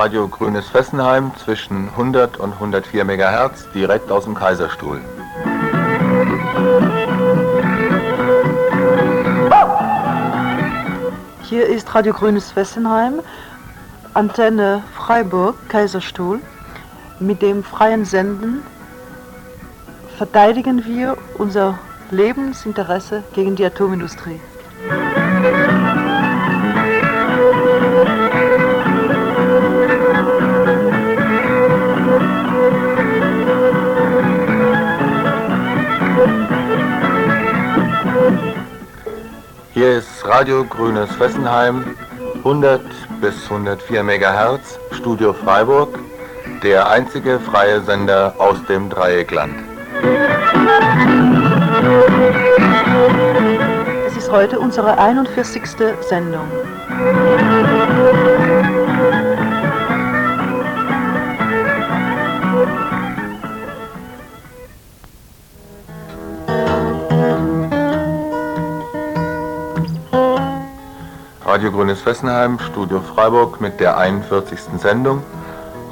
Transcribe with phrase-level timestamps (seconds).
[0.00, 4.98] Radio Grünes Fessenheim zwischen 100 und 104 MHz direkt aus dem Kaiserstuhl.
[11.42, 13.20] Hier ist Radio Grünes Fessenheim,
[14.14, 16.40] Antenne Freiburg, Kaiserstuhl.
[17.18, 18.62] Mit dem freien Senden
[20.16, 21.78] verteidigen wir unser
[22.10, 24.40] Lebensinteresse gegen die Atomindustrie.
[39.80, 41.96] Hier ist Radio Grünes Fessenheim,
[42.40, 42.82] 100
[43.22, 45.98] bis 104 MHz, Studio Freiburg,
[46.62, 49.54] der einzige freie Sender aus dem Dreieckland.
[54.06, 55.62] Es ist heute unsere 41.
[56.06, 56.44] Sendung.
[71.60, 74.58] Radio Grünes Fessenheim, Studio Freiburg mit der 41.
[74.78, 75.22] Sendung.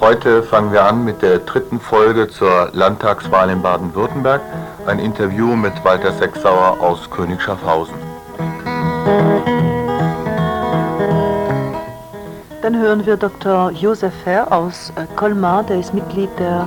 [0.00, 4.41] Heute fangen wir an mit der dritten Folge zur Landtagswahl in Baden-Württemberg.
[4.86, 7.94] Ein Interview mit Walter Sechsauer aus König Schaffhausen.
[12.62, 13.70] Dann hören wir Dr.
[13.72, 16.66] Josef Herr aus äh, Colmar, der ist Mitglied der,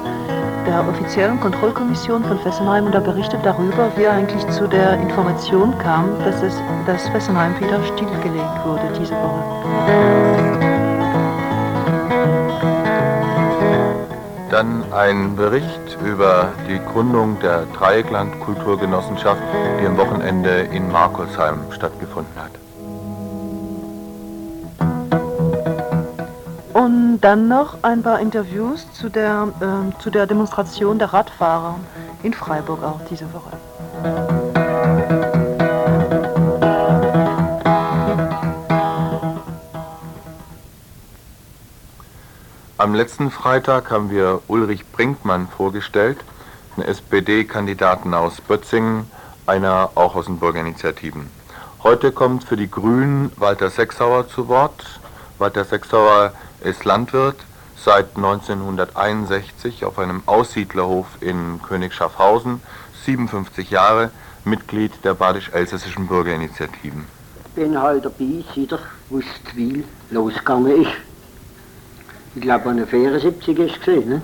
[0.65, 5.77] der offiziellen Kontrollkommission von Fessenheim und er berichtet darüber, wie er eigentlich zu der Information
[5.79, 6.53] kam, dass, es,
[6.85, 9.43] dass Fessenheim wieder stillgelegt wurde diese Woche.
[14.49, 19.41] Dann ein Bericht über die Gründung der Dreieckland Kulturgenossenschaft,
[19.81, 22.60] die am Wochenende in Markolsheim stattgefunden hat.
[27.21, 31.79] Dann noch ein paar Interviews zu der, äh, zu der Demonstration der Radfahrer
[32.23, 33.51] in Freiburg auch diese Woche.
[42.77, 46.17] Am letzten Freitag haben wir Ulrich Brinkmann vorgestellt,
[46.75, 49.05] einen SPD-Kandidaten aus Bötzingen,
[49.45, 51.29] einer auch aus den Bürgerinitiativen.
[51.83, 54.99] Heute kommt für die Grünen Walter Sechsauer zu Wort.
[55.37, 56.33] Walter Sechsauer
[56.63, 57.37] ist Landwirt,
[57.75, 62.61] seit 1961 auf einem Aussiedlerhof in König Schaffhausen,
[63.05, 64.11] 57 Jahre,
[64.45, 67.05] Mitglied der badisch-elsässischen Bürgerinitiativen.
[67.55, 68.79] bin halt dabei, seit er
[69.11, 70.91] aus Zwil losgegangen ist.
[72.35, 74.21] Ich glaube, an der 74 ist es gesehen, ne?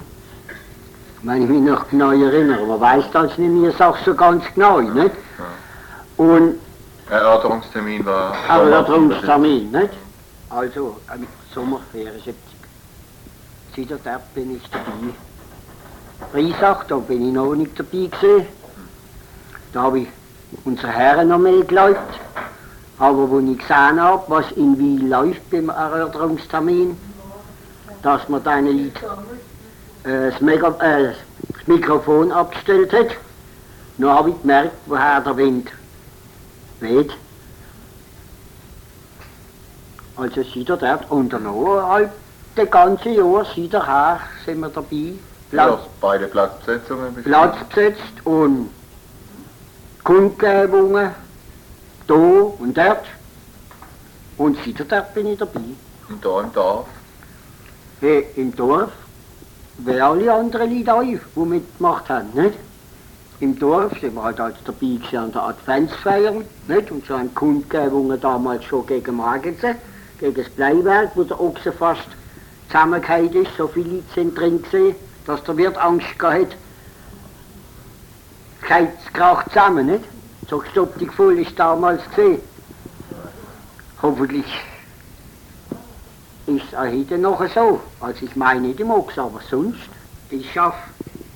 [1.24, 4.80] Wenn ich mich noch genau erinnere, man weiß das nicht mehr Sache so ganz genau,
[4.80, 5.12] nicht?
[6.16, 6.56] Und
[7.10, 8.36] Erörterungstermin war.
[8.48, 9.94] Erörterungstermin, nicht?
[10.50, 12.36] Also, im Sommer 74.
[13.76, 15.12] Seit der bin ich dabei.
[16.32, 18.46] Riesach, da bin ich noch nicht dabei gewesen.
[19.74, 20.08] Da habe ich
[20.66, 22.20] unsere Herren noch mehr geläuft.
[23.00, 26.96] Aber wo ich gesehen habe, was in Wien läuft beim Erörterungstermin,
[28.04, 28.98] dass man deine Lied
[30.04, 31.16] äh, das, Mega, äh,
[31.54, 33.16] das Mikrofon abgestellt hat,
[33.98, 35.72] dann habe ich gemerkt, woher der Wind
[36.82, 37.14] weht.
[40.18, 42.10] Also sieht er dort und dann halt
[42.56, 45.14] das ganze Jahr, sieht er her, sind wir dabei.
[45.52, 47.16] Platz, Ja, beide Platzbesetzungen.
[47.24, 48.70] Platz besetzt und
[50.04, 51.12] Kundgebungen
[52.08, 53.06] da und dort.
[54.38, 55.62] Und seit dort bin ich dabei.
[56.10, 56.86] Und da im Dorf.
[58.00, 58.92] Hey, im Dorf,
[59.80, 62.58] wie alle anderen Leute auch, die mitgemacht haben, nicht?
[63.40, 66.34] Im Dorf sind wir halt, halt dabei an der Adventsfeier,
[66.68, 66.92] nicht?
[66.92, 69.76] Und so an Kundgebungen damals schon gegen Magense,
[70.20, 72.08] gegen das Bleiwerk, wo der Ochse fast
[72.68, 76.56] zusammengefallen ist, so viele sind drin gewesen, dass der Wirt Angst gehabt
[78.70, 80.04] hat, es kracht zusammen, nicht?
[80.50, 82.42] So gestoppt voll ist damals gesehen.
[84.02, 84.46] Hoffentlich
[86.46, 87.82] ist es auch heute noch so.
[88.00, 89.90] Also ich meine nicht im Ochs, aber sonst,
[90.30, 90.78] ich schaffe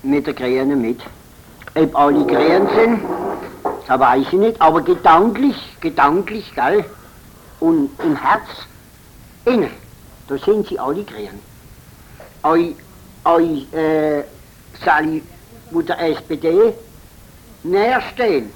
[0.02, 1.00] mit der Krähen mit.
[1.74, 3.00] Ob alle Krähen sind,
[3.86, 6.84] das weiß ich nicht, aber gedanklich, gedanklich, gell,
[7.60, 8.48] und im Herz,
[9.44, 9.70] innen,
[10.28, 11.40] da sind sie alle Krähen.
[12.44, 12.74] Eu,
[13.24, 14.24] eu, äh,
[14.84, 15.22] Sally,
[15.70, 16.72] wo der SPD
[17.62, 18.50] näher stehen.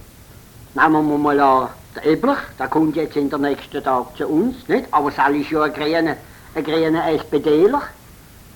[0.74, 4.68] Nehmen wir mal an, der Ebler, der kommt jetzt in der nächsten Tag zu uns,
[4.68, 4.86] nicht?
[4.90, 6.16] Aber Sally ist ja ein grüner,
[6.54, 7.82] grüner SPDler.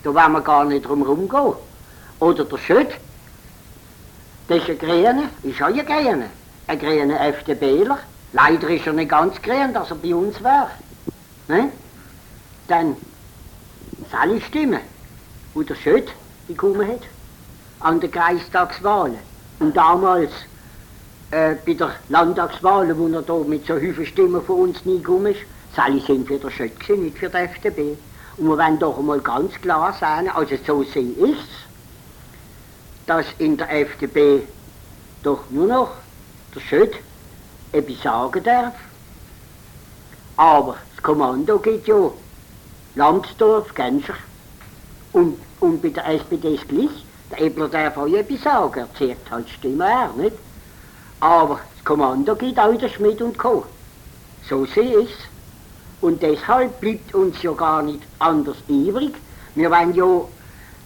[0.03, 1.55] Da wollen wir gar nicht drum rumgehen.
[2.19, 2.91] Oder der Schütt,
[4.49, 6.27] das ist ein Grüner, ist auch ein Grüner.
[6.67, 7.99] Ein grüner FDPler.
[8.33, 10.71] Leider ist er nicht ganz grün, dass er bei uns wäre.
[11.49, 11.71] Ne?
[12.71, 12.97] Dann
[14.13, 14.81] alle Stimmen,
[15.55, 16.09] wo der Schött
[16.47, 17.03] bekommen hat,
[17.81, 19.15] an der Kreistagswahl.
[19.59, 20.31] Und damals
[21.33, 25.35] äh, bei der Landtagswahl, wo er da mit so vielen Stimmen von uns nie gekommen
[25.35, 25.41] ist,
[25.77, 27.97] alle sind für den Schött gewesen, nicht für die FDP.
[28.37, 31.39] Und wir wollen doch einmal ganz klar sagen, also so sehe ich
[33.11, 34.43] dass in der FDP
[35.25, 35.91] doch nur noch
[36.55, 36.95] der Schött
[37.73, 38.75] etwas sagen darf.
[40.37, 42.13] Aber das Kommando geht ja
[42.95, 44.15] Lambsdorff, Genscher
[45.13, 47.05] und, und bei der SPD ist gleich.
[47.31, 50.37] Der Ebler darf auch etwas sagen, er zieht halt Stimme her, nicht?
[51.21, 53.65] Aber das Kommando geht auch der Schmidt und Co.
[54.49, 55.17] So sehe ich es.
[56.01, 59.13] Und deshalb bleibt uns ja gar nicht anders übrig.
[59.55, 60.23] Wir wollen ja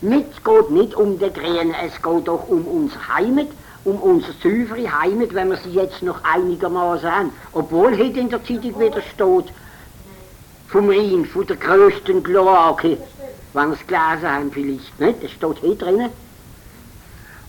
[0.03, 3.47] nicht, es geht nicht um die Grünen, es geht doch um unsere Heimat,
[3.85, 7.33] um unsere saubere Heimat, wenn wir sie jetzt noch einigermaßen haben.
[7.53, 9.55] Obwohl heute in der Zeitung wieder steht,
[10.75, 12.99] vom Rhein, von der größten Kloake,
[13.53, 15.23] wenn es gelesen haben vielleicht, nicht?
[15.23, 16.11] das steht hier drinnen.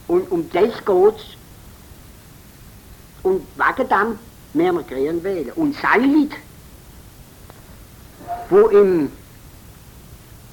[0.07, 1.25] Und um das geht's.
[3.23, 4.19] Und wegen dem
[4.53, 5.51] müssen wir Grün wählen.
[5.55, 6.33] Und Seilit,
[8.51, 9.11] wo im,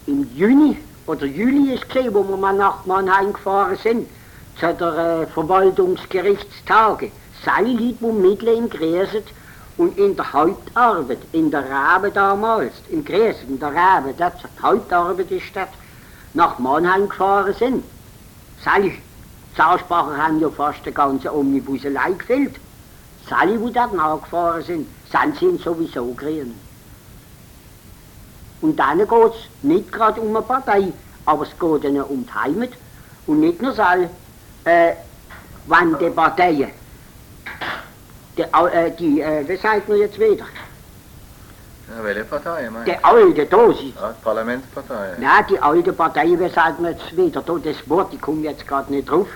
[0.07, 4.09] im Juni oder Juli ist gesehen, wo wir mal nach Mannheim gefahren sind,
[4.59, 7.11] zu der äh, Verwaltungsgerichtstage.
[7.45, 9.27] Seilit, wo Mittel in Gräset
[9.83, 15.29] und in der Hauptarbeit, in der Rabe damals, in Gräset, in der Rabe, das Hauptarbeit
[15.33, 15.69] ist das,
[16.35, 17.85] nach Mannheim gefahren sind.
[18.65, 18.95] Seilit,
[19.57, 22.55] Sausbacher haben ja fast die ganze Omnibuselei gefällt.
[23.29, 26.55] Sally, wo dort nachgefahren sind, sind sie sowieso grün.
[28.61, 30.93] Und dann geht es nicht gerade um eine Partei,
[31.27, 32.71] aber es geht ihnen um die Heimat.
[33.27, 33.83] Und nicht nur so,
[34.65, 34.93] äh,
[35.67, 36.71] wenn die Parteien,
[38.37, 40.45] die, äh, die äh, wie sagt man jetzt wieder?
[41.89, 43.95] Ja, welche Partei, meinst Die alte Dosis.
[43.95, 45.17] Ja, die Parlamentspartei.
[45.19, 47.43] Nein, die alte Partei, wie sagt man jetzt wieder?
[47.43, 49.29] Da, das Wort, ich komme jetzt gerade nicht drauf.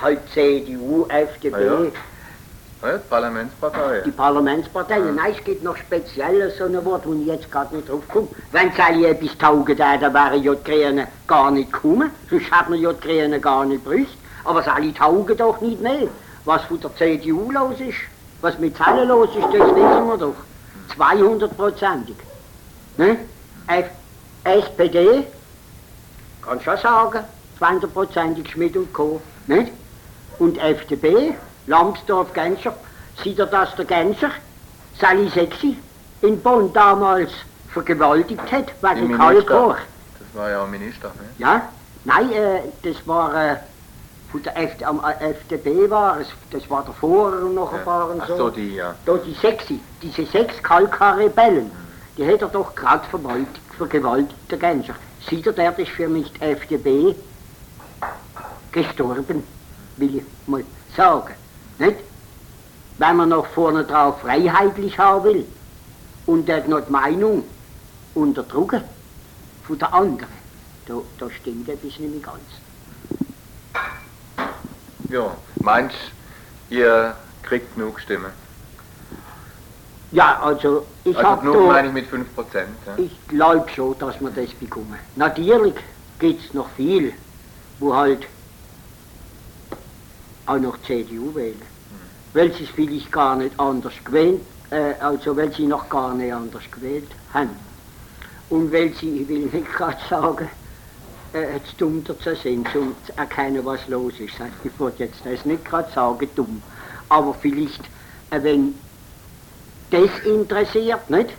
[0.00, 1.54] Halt CDU, FDP.
[1.56, 1.78] Ah, ja.
[2.82, 4.00] Ja, die Parlamentspartei.
[4.04, 5.04] Die Parlamentspartei, Ja.
[5.12, 8.28] nein, es gibt noch speziell so ein Wort, wo ich jetzt gerade nicht drauf komme.
[8.52, 12.50] Wenn sie alle etwas taugen, da, dann wären ja die Grünen gar nicht gekommen, sonst
[12.52, 14.16] hätten wir ja die Grünen gar nicht gebraucht.
[14.44, 16.08] Aber sie alle taugen doch nicht mehr.
[16.46, 17.98] Was von der CDU los ist,
[18.40, 20.36] was mit Zellen los ist, das wissen wir doch.
[20.96, 22.14] 200-prozentig.
[22.96, 23.18] Ne?
[24.44, 25.26] SPD,
[26.42, 27.24] kann schon sagen,
[27.60, 29.20] 200-prozentig Schmidt und Co.
[29.48, 29.72] Nicht?
[30.38, 31.34] Und FDP,
[31.66, 32.74] Lambsdorff, Genscher,
[33.22, 34.30] sieht er, dass der Genscher
[35.00, 35.76] Sally Sexy
[36.22, 37.32] in Bonn damals
[37.72, 39.42] vergewaltigt hat, wegen Karl.
[39.42, 39.76] Koch.
[40.18, 41.28] Das war ja auch Minister, ne?
[41.38, 41.68] Ja?
[42.04, 43.56] Nein, äh, das war äh,
[44.30, 48.10] von der FD, am äh, FDP war es, das war der Vorher noch ein paar
[48.10, 48.36] und Ach so.
[48.36, 48.94] so, die, ja.
[49.04, 51.70] Da die Sexy, diese sechs Kalka-Rebellen,
[52.16, 54.94] die hat er doch gerade vergewaltigt, vergewaltigt, der Genscher.
[55.28, 57.14] Sieht er, der ist für mich die FDP
[58.72, 59.42] gestorben,
[59.96, 60.64] will ich mal
[60.96, 61.34] sagen.
[61.78, 61.98] Nicht?
[62.98, 65.46] Wenn man noch vorne drauf freiheitlich haben will
[66.26, 67.44] und dort noch die Meinung
[68.14, 68.82] unterdrücken
[69.66, 70.32] von der anderen,
[70.86, 72.40] da, da stimmt etwas nicht mehr ganz.
[75.08, 75.96] Ja, meinst
[76.70, 78.32] ihr kriegt genug Stimmen?
[80.12, 82.76] Ja, also ich Also hab genug meine ich mit 5 Prozent.
[82.86, 82.94] Ja?
[82.96, 84.98] Ich glaube schon, dass wir das bekommen.
[85.16, 85.74] Natürlich
[86.18, 87.12] gibt es noch viel,
[87.78, 88.26] wo halt
[90.46, 91.60] auch noch CDU wählen.
[92.32, 96.32] Weil sie es vielleicht gar nicht anders gewählt, äh, also weil sie noch gar nicht
[96.32, 97.50] anders gewählt haben.
[98.48, 100.48] Und weil sie, ich will nicht gerade sagen,
[101.36, 104.34] äh, jetzt dumm dazu sind, um zu erkennen, was los ist.
[104.64, 106.62] Ich wollte jetzt das nicht gerade sagen, dumm.
[107.08, 107.84] Aber vielleicht,
[108.30, 108.74] äh, wenn
[109.90, 111.30] das interessiert, nicht?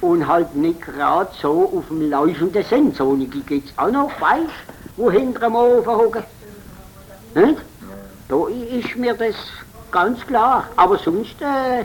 [0.00, 2.96] und halt nicht gerade so auf dem laufenden sind.
[2.96, 4.48] So einige gibt es auch noch, weißt
[4.96, 6.24] wo hinter dem Ofen hocken.
[7.34, 7.60] Nicht?
[8.28, 9.34] Da ist mir das
[9.90, 10.68] ganz klar.
[10.76, 11.84] Aber sonst, äh,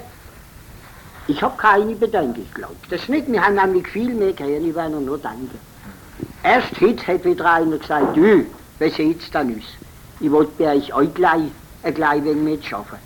[1.27, 2.75] ich habe keine Bedenken, ich glaube.
[2.89, 5.59] Das nicht, wir haben nämlich viel mehr Grüne, wenn wir nur denken.
[6.43, 8.45] Erst heute hat wieder einer gesagt, du,
[8.79, 9.65] wie sieht's denn aus?
[10.19, 11.51] Ich wollte bei euch auch gleich,
[11.83, 12.99] ein klein wenig mitschaffen.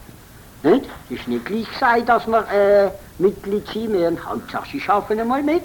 [0.64, 0.86] Nicht?
[1.10, 4.26] Es ist nicht gleich gesagt, dass wir äh, Mitglied sein müssen.
[4.26, 5.64] Hauptsache, sie schaffen einmal mit.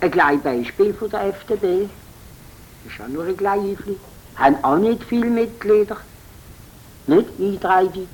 [0.00, 1.88] Ein kleines Beispiel von der FDP.
[2.84, 3.78] Das ist auch nur ein kleines.
[4.36, 5.98] Haben auch nicht viele Mitglieder.
[7.06, 8.08] Nicht eintreiben.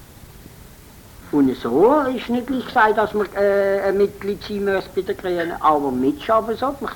[1.31, 5.17] Und so ist nicht gleich gesagt, dass man äh, ein Mitglied sein muss bei den
[5.17, 5.53] Grünen.
[5.61, 6.93] Aber mitschaffen sollte man.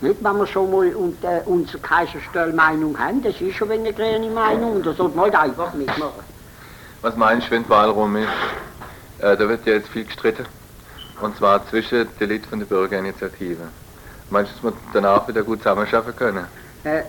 [0.00, 4.30] Nicht, wenn wir schon mal und, äh, unsere Kaiserstuhl-Meinung haben, das ist schon eine grüne
[4.30, 6.22] Meinung, und da sollte man halt einfach mitmachen.
[7.02, 8.28] Was meinst du, wenn die Wahl rum ist?
[9.18, 10.46] Äh, da wird ja jetzt viel gestritten.
[11.20, 13.68] Und zwar zwischen den Leuten von der Bürgerinitiative.
[14.30, 16.46] Meinst du, dass wir danach wieder gut zusammenarbeiten können?
[16.84, 17.02] Äh,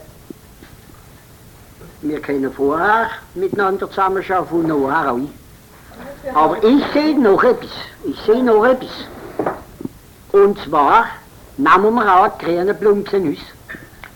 [2.01, 5.19] wir können vorher miteinander zusammenarbeiten und nachher auch.
[6.33, 7.69] Aber ich sehe noch etwas.
[8.05, 8.89] Ich sehe noch etwas.
[10.31, 11.05] Und zwar
[11.59, 13.43] nehmen wir auch die grünen Blumsen aus.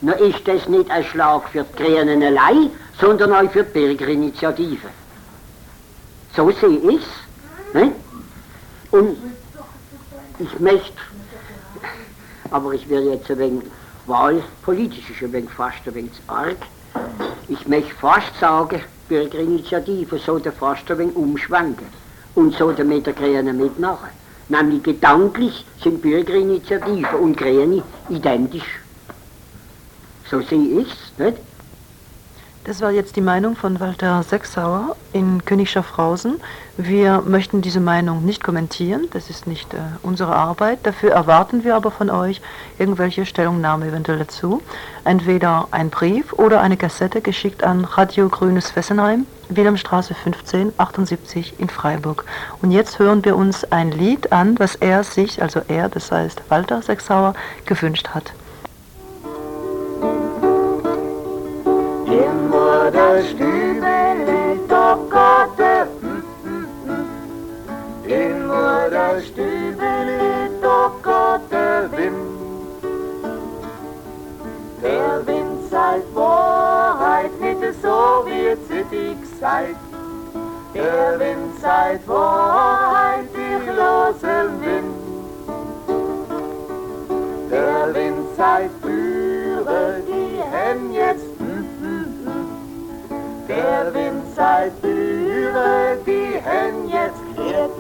[0.02, 2.70] Na ist das nicht ein Schlag für die Grünen allein,
[3.00, 4.88] sondern auch für die Bürgerinitiative.
[6.36, 7.74] So sehe ich es.
[7.74, 7.92] Ne?
[8.92, 9.18] Und
[10.40, 10.94] ich möchte,
[12.50, 13.64] aber ich werde jetzt ein wenig
[14.08, 16.58] wahlpolitisch, ein wenig fast ein wenig arg,
[17.50, 21.88] ich möchte fast sagen, Bürgerinitiative sollte fast ein wenig umschwenken
[22.36, 24.23] und sollte mit der Grünen mitmachen.
[24.54, 28.80] Nämlich gedanklich sind Bürgerinitiative und Grüne identisch.
[30.30, 31.38] So sehe ich es, nicht?
[32.66, 36.40] Das war jetzt die Meinung von Walter Sechsauer in König Schaffhausen.
[36.78, 40.80] Wir möchten diese Meinung nicht kommentieren, das ist nicht äh, unsere Arbeit.
[40.84, 42.40] Dafür erwarten wir aber von euch
[42.78, 44.62] irgendwelche Stellungnahmen eventuell dazu.
[45.04, 51.70] Entweder ein Brief oder eine Kassette geschickt an Radio Grünes Fessenheim, Wilhelmstraße 15, 78 in
[51.70, 52.26] Freiburg.
[52.62, 56.42] Und jetzt hören wir uns ein Lied an, was er sich, also er, das heißt
[56.50, 57.34] Walter Sechsauer,
[57.66, 58.34] gewünscht hat.
[62.94, 65.88] der Stübeli dockerte,
[68.06, 72.84] immer der Stübeli dockerte Wind.
[74.82, 75.53] Der Wind
[75.84, 78.60] sagt Wahrheit, nicht so wie es
[78.92, 79.76] ich seid.
[80.74, 84.96] Der Wind sagt Wahrheit, ich lose Wind.
[87.52, 91.34] Der Wind sagt, führe die Hände jetzt
[93.48, 97.72] der Wind seit über die Hände jetzt kehrt.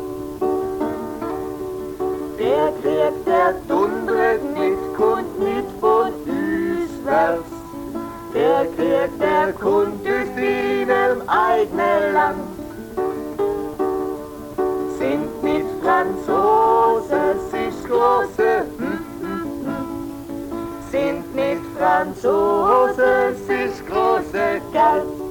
[2.37, 7.62] Der Krieg, der dundert nicht, kommt nicht von uns
[8.77, 9.17] wärts.
[9.19, 12.43] Der kommt aus seinem eigenen Land.
[14.97, 19.85] Sind nicht Franzosen, sich große, hm, hm, hm.
[20.91, 25.23] sind nicht Franzosen, sich große Geld.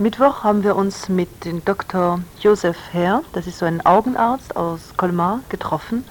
[0.00, 2.20] Mittwoch haben wir uns mit dem Dr.
[2.40, 6.04] Josef Herr, das ist so ein Augenarzt aus Colmar, getroffen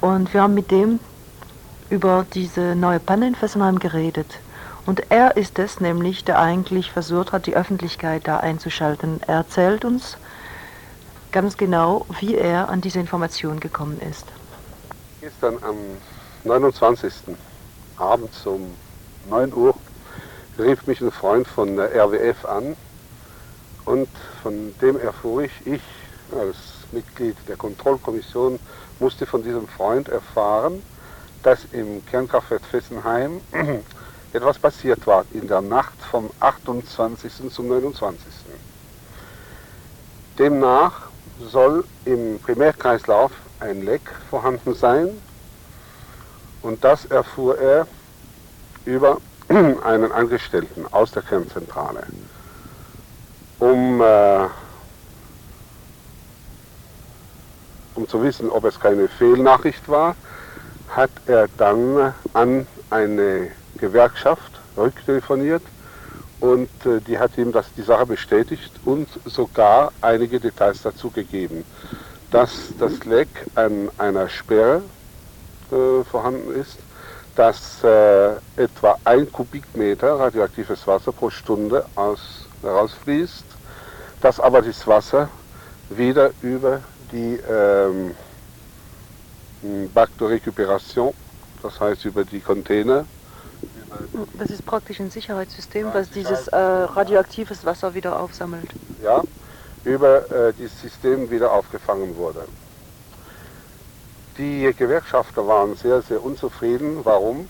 [0.00, 0.98] und wir haben mit dem
[1.92, 4.26] über diese neue Panne in Fessenheim geredet.
[4.86, 9.20] Und er ist es nämlich, der eigentlich versucht hat, die Öffentlichkeit da einzuschalten.
[9.26, 10.16] Er erzählt uns
[11.32, 14.24] ganz genau, wie er an diese Information gekommen ist.
[15.20, 15.76] Gestern am
[16.44, 17.12] 29.
[17.98, 18.72] abends um
[19.28, 19.74] 9 Uhr
[20.58, 22.74] rief mich ein Freund von der RWF an
[23.84, 24.08] und
[24.42, 25.82] von dem erfuhr ich, ich
[26.32, 26.56] als
[26.90, 28.58] Mitglied der Kontrollkommission
[28.98, 30.82] musste von diesem Freund erfahren,
[31.42, 33.40] dass im Kernkraftwerk Fessenheim
[34.32, 37.50] etwas passiert war in der Nacht vom 28.
[37.50, 38.26] zum 29.
[40.38, 41.08] Demnach
[41.40, 45.08] soll im Primärkreislauf ein Leck vorhanden sein
[46.62, 47.86] und das erfuhr er
[48.84, 49.18] über
[49.48, 52.06] einen Angestellten aus der Kernzentrale
[53.62, 54.48] um, äh,
[57.94, 60.16] um zu wissen, ob es keine Fehlnachricht war,
[60.94, 65.62] hat er dann an eine Gewerkschaft rücktelefoniert
[66.40, 71.64] und äh, die hat ihm das, die Sache bestätigt und sogar einige Details dazu gegeben,
[72.30, 74.82] dass das Leck an einer Sperre
[75.70, 76.78] äh, vorhanden ist,
[77.36, 83.44] dass äh, etwa ein Kubikmeter radioaktives Wasser pro Stunde aus, herausfließt
[84.22, 85.28] dass aber das Wasser
[85.90, 86.80] wieder über
[87.10, 88.14] die ähm,
[89.94, 91.12] Bac de Récupération,
[91.62, 93.04] das heißt über die Container.
[94.38, 98.70] Das ist praktisch ein Sicherheitssystem, was dieses äh, radioaktives Wasser wieder aufsammelt.
[99.02, 99.22] Ja,
[99.84, 102.46] über äh, dieses System wieder aufgefangen wurde.
[104.38, 107.00] Die Gewerkschafter waren sehr, sehr unzufrieden.
[107.04, 107.48] Warum?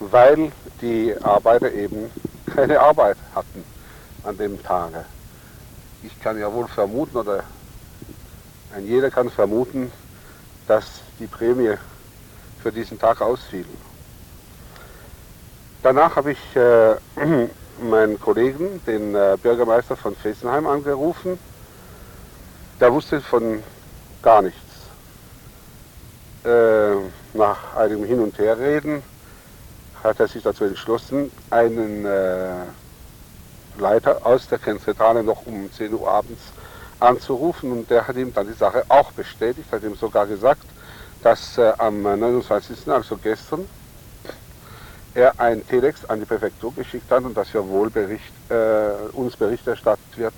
[0.00, 2.10] Weil die Arbeiter eben
[2.46, 3.64] keine Arbeit hatten
[4.24, 5.04] an dem Tage
[6.02, 7.44] ich kann ja wohl vermuten, oder
[8.74, 9.92] ein jeder kann vermuten,
[10.66, 10.84] dass
[11.22, 11.74] die Prämie
[12.62, 13.64] für diesen Tag ausfiel.
[15.82, 16.96] Danach habe ich äh,
[17.80, 21.38] meinen Kollegen, den äh, Bürgermeister von Fessenheim, angerufen.
[22.80, 23.62] Der wusste von
[24.22, 24.58] gar nichts.
[26.44, 26.96] Äh,
[27.34, 29.02] nach einem Hin- und Herreden
[30.02, 32.64] hat er sich dazu entschlossen, einen äh,
[33.78, 36.42] Leiter aus der Kernzentrale noch um 10 Uhr abends
[36.98, 40.64] anzurufen und der hat ihm dann die Sache auch bestätigt, hat ihm sogar gesagt,
[41.22, 42.88] dass äh, am 29.
[42.88, 43.68] also gestern
[45.14, 49.36] er ein Telex an die Präfektur geschickt hat und dass ja wohl Bericht, äh, uns
[49.36, 50.34] Bericht erstattet wird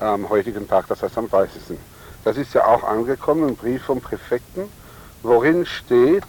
[0.00, 1.78] am heutigen Tag, das heißt am 30.
[2.24, 4.64] Das ist ja auch angekommen, ein Brief vom Präfekten,
[5.22, 6.24] worin steht,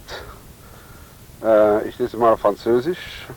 [1.43, 3.27] äh, ich lese mal auf Französisch,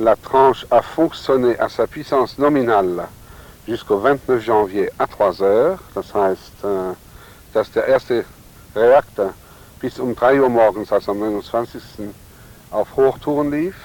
[0.00, 3.08] La tranche a fonctionné à sa puissance nominale
[3.66, 5.80] jusqu'au 29 janvier à 3 heures.
[5.92, 6.94] Das heißt, äh,
[7.52, 8.24] dass der erste
[8.76, 9.34] Reaktor
[9.80, 11.82] bis um 3 Uhr morgens, also am 29.
[12.70, 13.76] auf Hochtouren lief.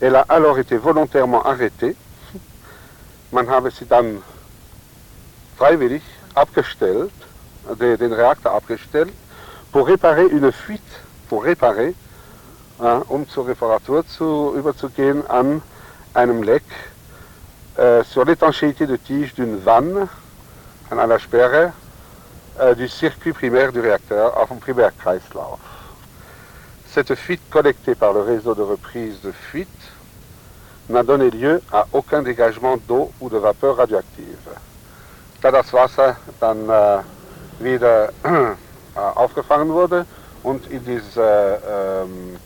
[0.00, 1.96] Elle a alors été volontairement arrêtée.
[3.30, 4.22] Man habe sie dann
[5.56, 6.02] freiwillig
[6.34, 7.12] abgestellt,
[7.80, 9.12] den Reaktor abgestellt,
[9.72, 10.82] pour réparer une fuite,
[11.28, 11.94] pour réparer,
[12.80, 15.62] äh, um zur Reparatur zu, überzugehen an
[16.12, 16.64] einem Leck
[17.76, 20.08] äh, sur l'étanchéité de tige d'une vanne,
[20.90, 21.72] an einer Sperre
[22.76, 25.58] du circuit primaire du réacteur auf dem Primärkreislauf.
[26.94, 29.68] Cette fuite collectée par le réseau de reprise de fuite
[30.88, 34.48] n'a donné lieu à aucun dégagement d'eau ou de vapeur radioactive.
[35.42, 37.02] Da das Wasser dann äh,
[37.58, 38.54] wieder äh,
[38.94, 40.06] aufgefangen wurde
[40.42, 42.36] und in dieses äh, ähm,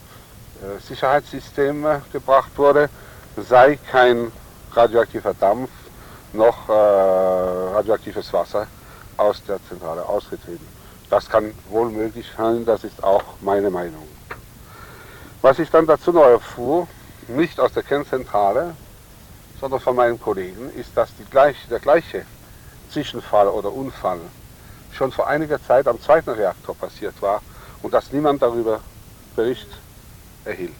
[0.62, 2.88] äh, Sicherheitssystem gebracht wurde,
[3.36, 4.32] sei kein
[4.72, 5.70] radioaktiver Dampf
[6.32, 8.66] noch radioaktives Wasser
[9.18, 10.66] aus der Zentrale ausgetreten.
[11.10, 14.06] Das kann wohl möglich sein, das ist auch meine Meinung.
[15.42, 16.88] Was ich dann dazu noch erfuhr,
[17.28, 18.74] nicht aus der Kernzentrale,
[19.60, 22.24] sondern von meinen Kollegen, ist, dass gleich, der gleiche
[22.90, 24.20] Zwischenfall oder Unfall
[24.92, 27.42] schon vor einiger Zeit am zweiten Reaktor passiert war
[27.82, 28.80] und dass niemand darüber
[29.36, 29.68] Bericht
[30.44, 30.74] erhielt.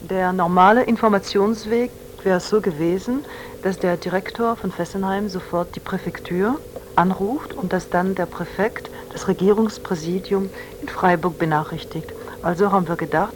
[0.00, 1.90] Der normale Informationsweg
[2.22, 3.24] wäre so gewesen,
[3.62, 6.60] dass der Direktor von Fessenheim sofort die Präfektur
[6.98, 10.50] anruft und dass dann der Präfekt das Regierungspräsidium
[10.82, 12.12] in Freiburg benachrichtigt.
[12.42, 13.34] Also haben wir gedacht,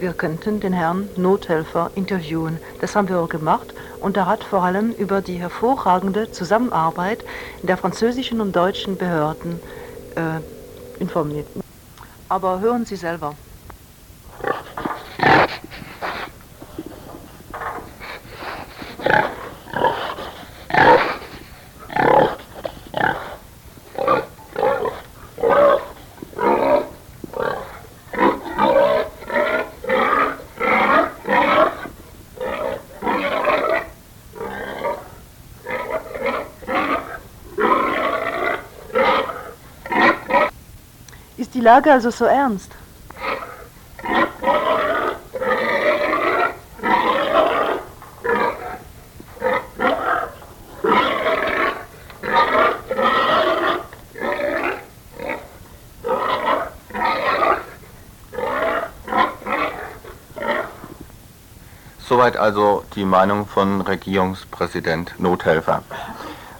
[0.00, 2.58] wir könnten den Herrn Nothelfer interviewen.
[2.80, 7.24] Das haben wir auch gemacht und er hat vor allem über die hervorragende Zusammenarbeit
[7.62, 9.60] der französischen und deutschen Behörden
[10.16, 11.46] äh, informiert.
[12.28, 13.34] Aber hören Sie selber.
[41.64, 42.72] Lage also so ernst?
[62.06, 65.82] Soweit also die Meinung von Regierungspräsident Nothelfer.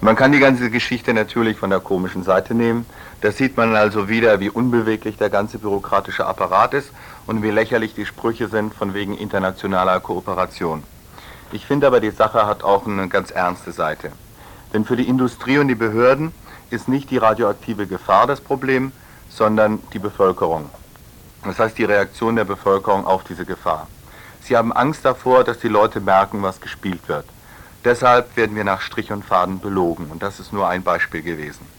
[0.01, 2.87] Man kann die ganze Geschichte natürlich von der komischen Seite nehmen.
[3.25, 6.91] Da sieht man also wieder, wie unbeweglich der ganze bürokratische Apparat ist
[7.27, 10.83] und wie lächerlich die Sprüche sind von wegen internationaler Kooperation.
[11.51, 14.13] Ich finde aber, die Sache hat auch eine ganz ernste Seite.
[14.75, 16.35] Denn für die Industrie und die Behörden
[16.69, 18.93] ist nicht die radioaktive Gefahr das Problem,
[19.31, 20.69] sondern die Bevölkerung.
[21.45, 23.87] Das heißt die Reaktion der Bevölkerung auf diese Gefahr.
[24.43, 27.25] Sie haben Angst davor, dass die Leute merken, was gespielt wird.
[27.87, 30.09] Deshalb werden wir nach Strich und Faden belogen.
[30.11, 31.74] Und das ist nur ein Beispiel gewesen.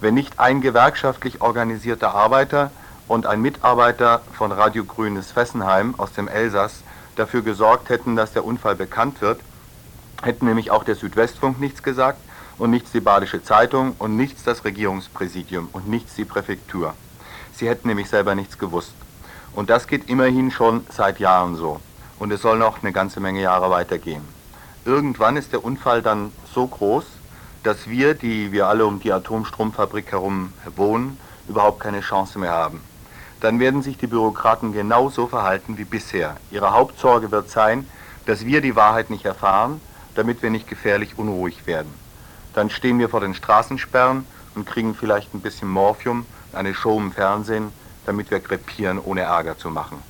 [0.00, 2.70] Wenn nicht ein gewerkschaftlich organisierter Arbeiter
[3.06, 6.82] und ein Mitarbeiter von Radio Grünes Fessenheim aus dem Elsass
[7.16, 9.40] dafür gesorgt hätten, dass der Unfall bekannt wird,
[10.22, 12.18] hätten nämlich auch der Südwestfunk nichts gesagt
[12.56, 16.94] und nichts die Badische Zeitung und nichts das Regierungspräsidium und nichts die Präfektur.
[17.52, 18.94] Sie hätten nämlich selber nichts gewusst.
[19.52, 21.78] Und das geht immerhin schon seit Jahren so.
[22.18, 24.22] Und es soll noch eine ganze Menge Jahre weitergehen.
[24.86, 27.04] Irgendwann ist der Unfall dann so groß,
[27.62, 31.18] dass wir, die wir alle um die Atomstromfabrik herum wohnen,
[31.48, 32.80] überhaupt keine Chance mehr haben.
[33.40, 36.36] Dann werden sich die Bürokraten genauso verhalten wie bisher.
[36.50, 37.86] Ihre Hauptsorge wird sein,
[38.26, 39.80] dass wir die Wahrheit nicht erfahren,
[40.14, 41.92] damit wir nicht gefährlich unruhig werden.
[42.54, 47.12] Dann stehen wir vor den Straßensperren und kriegen vielleicht ein bisschen Morphium, eine Show im
[47.12, 47.72] Fernsehen,
[48.06, 50.02] damit wir krepieren, ohne Ärger zu machen.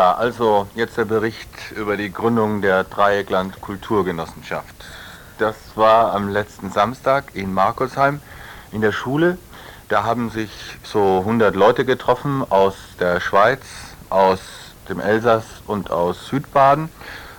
[0.00, 4.74] Ja, also jetzt der Bericht über die Gründung der Dreieckland Kulturgenossenschaft.
[5.36, 8.22] Das war am letzten Samstag in Markusheim
[8.72, 9.36] in der Schule.
[9.90, 10.50] Da haben sich
[10.84, 13.60] so 100 Leute getroffen aus der Schweiz,
[14.08, 14.40] aus
[14.88, 16.88] dem Elsass und aus Südbaden.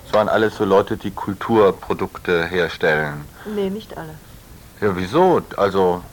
[0.06, 3.26] Es waren alles so Leute, die Kulturprodukte herstellen.
[3.56, 4.13] Nee, nicht alle.
[4.82, 5.41] Ja, wieso?
[5.58, 6.04] Also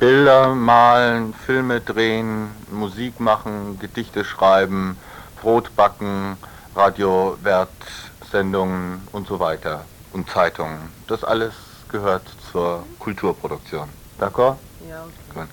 [0.00, 4.96] Bilder malen, Filme drehen, Musik machen, Gedichte schreiben,
[5.42, 6.36] Brot backen,
[6.76, 10.78] Radiowertsendungen und so weiter und Zeitungen.
[11.08, 11.54] Das alles
[11.90, 13.88] gehört zur Kulturproduktion.
[14.20, 14.58] D'accord?
[14.88, 15.48] Ja, Gut.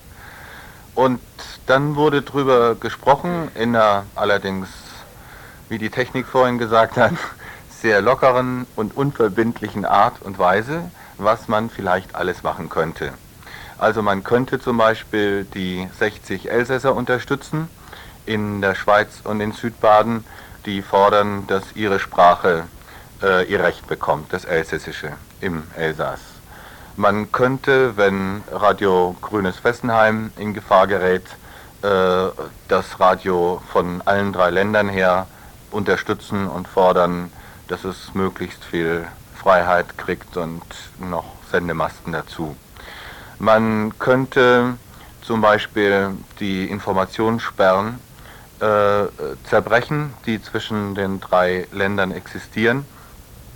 [0.94, 1.20] Und
[1.66, 4.70] dann wurde drüber gesprochen, in einer allerdings,
[5.70, 7.14] wie die Technik vorhin gesagt hat,
[7.82, 13.14] sehr lockeren und unverbindlichen Art und Weise, was man vielleicht alles machen könnte.
[13.80, 17.70] Also man könnte zum Beispiel die 60 Elsässer unterstützen
[18.30, 20.24] in der Schweiz und in Südbaden,
[20.66, 22.66] die fordern, dass ihre Sprache
[23.24, 26.20] äh, ihr Recht bekommt, das Elsässische im Elsass.
[26.96, 31.26] Man könnte, wenn Radio Grünes Fessenheim in Gefahr gerät,
[31.82, 32.28] äh,
[32.68, 35.26] das Radio von allen drei Ländern her
[35.72, 37.32] unterstützen und fordern,
[37.68, 39.08] dass es möglichst viel
[39.42, 40.62] Freiheit kriegt und
[41.00, 42.56] noch Sendemasten dazu.
[43.40, 44.76] Man könnte
[45.24, 48.00] zum Beispiel die Informationssperren
[48.60, 49.08] äh,
[49.50, 52.86] zerbrechen, die zwischen den drei Ländern existieren,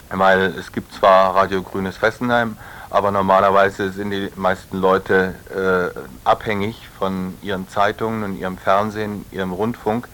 [0.09, 2.57] weil es gibt zwar Radio Grünes Fessenheim,
[2.89, 9.51] aber normalerweise sind die meisten Leute äh, abhängig von ihren Zeitungen und ihrem Fernsehen, ihrem
[9.51, 10.07] Rundfunk,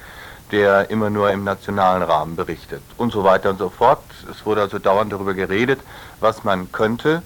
[0.52, 4.02] der immer nur im nationalen Rahmen berichtet und so weiter und so fort.
[4.32, 5.82] Es wurde also dauernd darüber geredet,
[6.19, 7.21] was man könnte.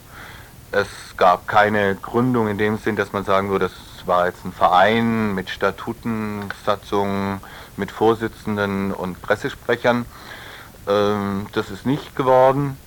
[0.72, 3.70] Es gab keine Gründung in dem Sinn, dass man sagen würde,
[4.08, 7.42] war jetzt ein Verein mit Statuten, Satzungen,
[7.78, 10.06] mit Vorsitzenden und Pressesprechern.
[10.88, 12.78] Ähm, das ist nicht geworden.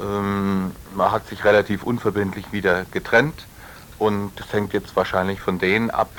[0.00, 3.46] Ähm, man hat sich relativ unverbindlich wieder getrennt
[3.98, 6.10] und das hängt jetzt wahrscheinlich von denen ab,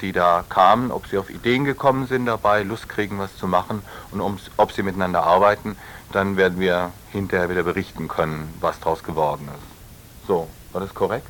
[0.00, 3.82] die da kamen, ob sie auf Ideen gekommen sind dabei, Lust kriegen, was zu machen
[4.10, 5.76] und um, ob sie miteinander arbeiten,
[6.12, 10.26] dann werden wir hinterher wieder berichten können, was daraus geworden ist.
[10.28, 11.28] So, war das korrekt?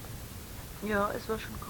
[0.82, 1.63] Ja, es war schon.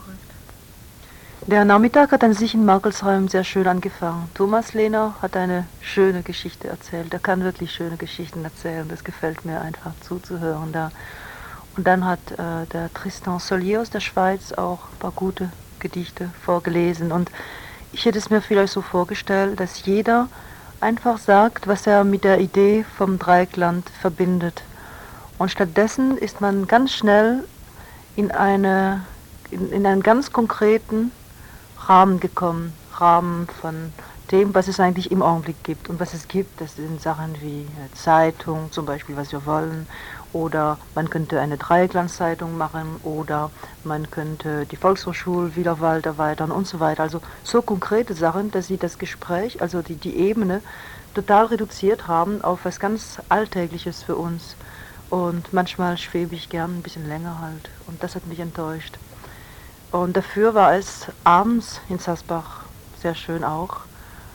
[1.47, 4.31] Der Nachmittag hat an sich in Markelsheim sehr schön angefangen.
[4.33, 7.13] Thomas Lehner hat eine schöne Geschichte erzählt.
[7.13, 8.89] Er kann wirklich schöne Geschichten erzählen.
[8.89, 10.91] Das gefällt mir einfach zuzuhören da.
[11.77, 16.31] Und dann hat äh, der Tristan Solier aus der Schweiz auch ein paar gute Gedichte
[16.43, 17.13] vorgelesen.
[17.13, 17.31] Und
[17.93, 20.29] ich hätte es mir vielleicht so vorgestellt, dass jeder
[20.81, 24.63] einfach sagt, was er mit der Idee vom Dreieckland verbindet.
[25.37, 27.45] Und stattdessen ist man ganz schnell
[28.17, 29.03] in, eine,
[29.51, 31.13] in, in einen ganz konkreten
[31.89, 32.73] Rahmen gekommen.
[32.99, 33.93] Rahmen von
[34.31, 35.89] dem, was es eigentlich im Augenblick gibt.
[35.89, 39.87] Und was es gibt, das sind Sachen wie äh, Zeitung, zum Beispiel, was wir wollen,
[40.33, 43.51] oder man könnte eine Dreiecklandzeitung machen, oder
[43.85, 47.03] man könnte die Volkshochschule wieder Wald erweitern und so weiter.
[47.03, 50.63] Also so konkrete Sachen, dass sie das Gespräch, also die, die Ebene,
[51.15, 54.57] total reduziert haben auf was ganz Alltägliches für uns.
[55.11, 57.71] Und manchmal schwebe ich gern ein bisschen länger halt.
[57.87, 58.99] Und das hat mich enttäuscht.
[59.95, 62.63] Und dafür war es abends in Sassbach
[63.01, 63.83] sehr schön auch,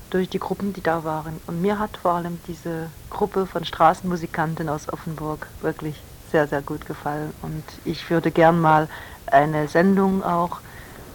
[0.10, 1.42] durch die Gruppen, die da waren.
[1.48, 6.86] Und mir hat vor allem diese Gruppe von Straßenmusikanten aus Offenburg wirklich sehr, sehr gut
[6.86, 7.34] gefallen.
[7.42, 8.88] Und ich würde gern mal
[9.26, 10.62] eine Sendung auch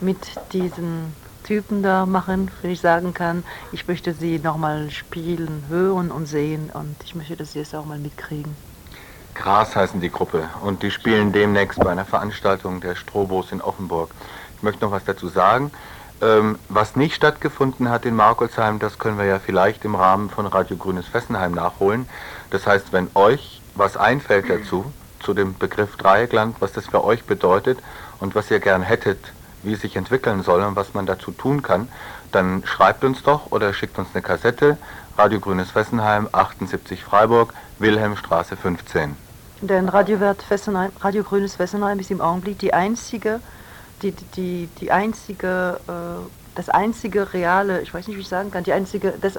[0.02, 0.18] mit
[0.52, 6.26] diesen Typen da machen, wenn ich sagen kann, ich möchte sie nochmal spielen, hören und
[6.26, 8.54] sehen und ich möchte, dass sie es auch mal mitkriegen.
[9.34, 14.10] Gras heißen die Gruppe und die spielen demnächst bei einer Veranstaltung der Strobos in Offenburg.
[14.56, 15.70] Ich möchte noch was dazu sagen.
[16.22, 20.46] Ähm, was nicht stattgefunden hat in Markolsheim, das können wir ja vielleicht im Rahmen von
[20.46, 22.08] Radio Grünes Fessenheim nachholen.
[22.50, 27.24] Das heißt, wenn euch was einfällt dazu, zu dem Begriff Dreieckland, was das für euch
[27.24, 27.78] bedeutet
[28.20, 29.18] und was ihr gern hättet,
[29.62, 31.88] wie es sich entwickeln soll und was man dazu tun kann,
[32.30, 34.76] dann schreibt uns doch oder schickt uns eine Kassette.
[35.16, 39.23] Radio Grünes Fessenheim, 78 Freiburg, Wilhelmstraße 15.
[39.66, 43.40] Denn Radio, Fessenheim, Radio Grünes Fessenheim ist im Augenblick die einzige,
[44.02, 46.20] die, die, die einzige, äh,
[46.54, 49.38] das einzige reale, ich weiß nicht, wie ich sagen kann, die einzige, das,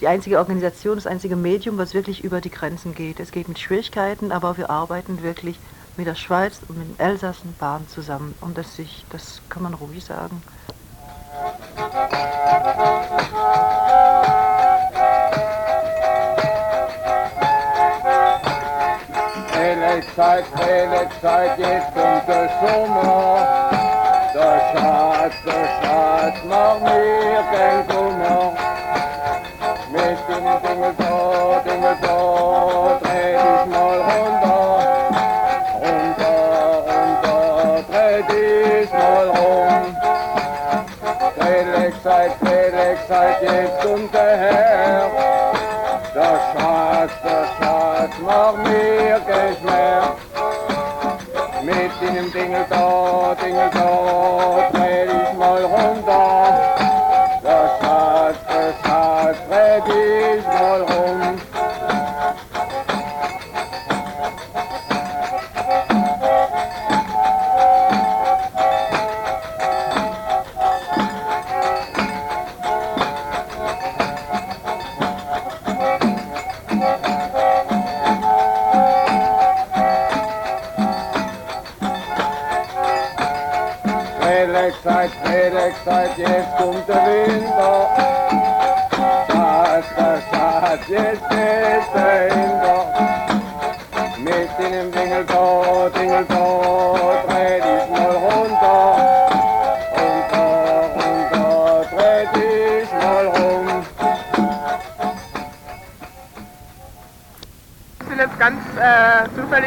[0.00, 3.18] die einzige Organisation, das einzige Medium, was wirklich über die Grenzen geht.
[3.18, 5.58] Es geht mit Schwierigkeiten, aber wir arbeiten wirklich
[5.96, 8.34] mit der Schweiz und mit dem Elsass und zusammen.
[8.42, 10.42] Und das, sich, das kann man ruhig sagen.
[20.02, 23.70] Zeit, hele Zeit, jetzt kommt der Sommer.
[24.34, 28.52] Der Schatz, der Schatz, mach mir kein Kummer.
[29.92, 34.68] Mit dem mal da, dreh dich mal runter.
[35.80, 36.38] Runter,
[36.88, 39.96] runter, dreh dich mal rum.
[41.38, 45.10] Drehleck seid, Drehleck seid, jetzt kommt der Herr.
[46.14, 46.53] Der Schatz,
[48.14, 50.16] Schatz, mach mir Geschmack.
[51.62, 54.70] Mit dem Dingel da, Dingel da,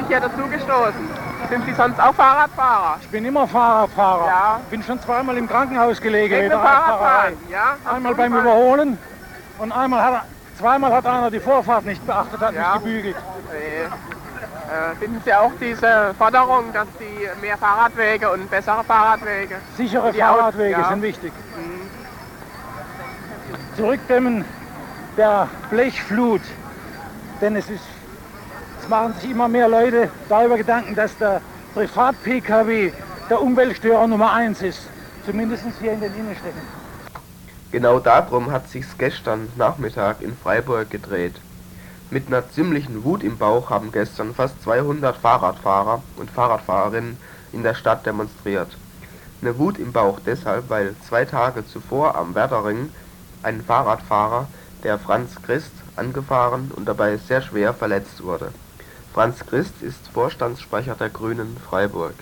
[0.07, 1.27] hier dazugestoßen.
[1.49, 2.97] Sind Sie sonst auch Fahrradfahrer?
[3.01, 4.27] Ich bin immer Fahrradfahrer.
[4.27, 4.59] Ja.
[4.69, 6.51] Bin schon zweimal im Krankenhaus gelegen Wegen.
[6.51, 7.33] Fahrradfahren?
[7.49, 7.77] Ja?
[7.91, 8.41] Einmal beim Fall.
[8.41, 8.97] Überholen
[9.59, 10.23] und einmal hat,
[10.57, 12.75] zweimal hat einer die Vorfahrt nicht beachtet, hat Ja.
[12.75, 13.15] mich gebügelt.
[13.51, 13.85] Nee.
[14.69, 19.55] Äh, finden Sie auch diese Forderung, dass die mehr Fahrradwege und bessere Fahrradwege?
[19.77, 20.89] Sichere Fahrradwege ja.
[20.89, 21.31] sind wichtig.
[23.77, 24.43] Zurückdämmen
[25.15, 26.41] der Blechflut,
[27.39, 27.83] denn es ist,
[28.89, 31.41] machen sich immer mehr Leute darüber Gedanken, dass der
[31.73, 32.91] Privat-Pkw
[33.29, 34.81] der Umweltstörer Nummer eins ist,
[35.25, 36.61] zumindest hier in den Innenstädten.
[37.71, 41.35] Genau darum hat sich's gestern Nachmittag in Freiburg gedreht.
[42.09, 47.17] Mit einer ziemlichen Wut im Bauch haben gestern fast 200 Fahrradfahrer und Fahrradfahrerinnen
[47.51, 48.69] in der Stadt demonstriert.
[49.41, 52.89] Eine Wut im Bauch deshalb, weil zwei Tage zuvor am Werdering
[53.43, 54.47] ein Fahrradfahrer,
[54.83, 58.51] der Franz Christ, angefahren und dabei sehr schwer verletzt wurde.
[59.17, 62.13] Franz Christ ist Vorstandssprecher der Grünen Freiburg.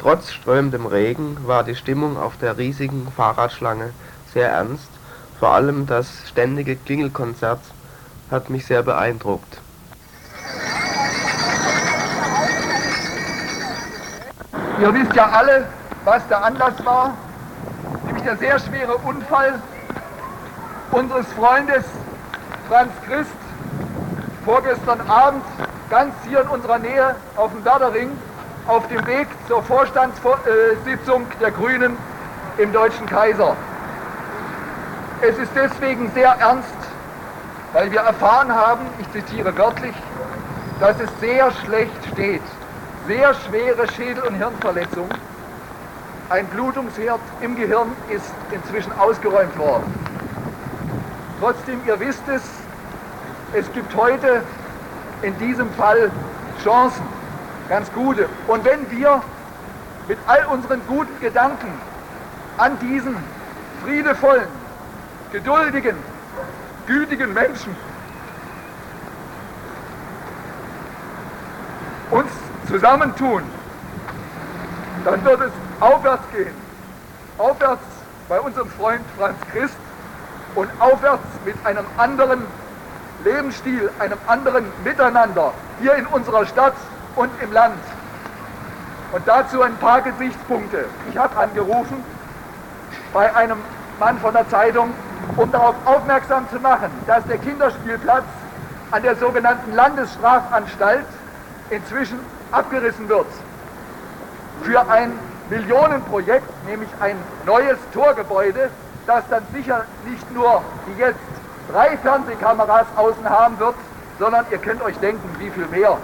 [0.00, 3.90] Trotz strömendem Regen war die Stimmung auf der riesigen Fahrradschlange
[4.32, 4.88] sehr ernst.
[5.38, 7.60] Vor allem das ständige Klingelkonzert
[8.32, 9.60] hat mich sehr beeindruckt.
[14.80, 15.68] Ihr wisst ja alle,
[16.04, 17.16] was der Anlass war,
[18.06, 19.62] nämlich der sehr schwere Unfall
[20.90, 21.84] unseres Freundes
[22.68, 23.30] Franz Christ
[24.44, 25.44] vorgestern Abend
[25.94, 28.10] ganz hier in unserer Nähe auf dem Werdering
[28.66, 31.96] auf dem Weg zur Vorstandssitzung der Grünen
[32.58, 33.56] im Deutschen Kaiser.
[35.20, 36.74] Es ist deswegen sehr ernst,
[37.74, 39.94] weil wir erfahren haben, ich zitiere wörtlich,
[40.80, 42.42] dass es sehr schlecht steht.
[43.06, 45.08] Sehr schwere Schädel- und Hirnverletzung.
[46.28, 49.94] Ein Blutungsherd im Gehirn ist inzwischen ausgeräumt worden.
[51.38, 52.42] Trotzdem, ihr wisst es,
[53.52, 54.42] es gibt heute
[55.24, 56.10] in diesem Fall
[56.62, 57.02] Chancen,
[57.68, 58.28] ganz gute.
[58.46, 59.22] Und wenn wir
[60.06, 61.72] mit all unseren guten Gedanken
[62.58, 63.16] an diesen
[63.82, 64.48] friedevollen,
[65.32, 65.96] geduldigen,
[66.86, 67.74] gütigen Menschen
[72.10, 72.30] uns
[72.68, 73.42] zusammentun,
[75.04, 76.54] dann wird es aufwärts gehen.
[77.38, 77.82] Aufwärts
[78.28, 79.76] bei unserem Freund Franz Christ
[80.54, 82.42] und aufwärts mit einem anderen
[83.22, 86.74] Lebensstil, einem anderen Miteinander hier in unserer Stadt
[87.16, 87.78] und im Land.
[89.12, 90.86] Und dazu ein paar Gesichtspunkte.
[91.10, 92.02] Ich habe angerufen
[93.12, 93.58] bei einem
[94.00, 94.92] Mann von der Zeitung,
[95.36, 98.24] um darauf aufmerksam zu machen, dass der Kinderspielplatz
[98.90, 101.06] an der sogenannten Landesstrafanstalt
[101.70, 102.18] inzwischen
[102.50, 103.26] abgerissen wird.
[104.62, 105.12] Für ein
[105.50, 108.70] Millionenprojekt, nämlich ein neues Torgebäude,
[109.06, 111.18] das dann sicher nicht nur wie jetzt
[111.70, 113.74] drei Fernsehkameras außen haben wird,
[114.18, 115.98] sondern ihr könnt euch denken, wie viel mehr.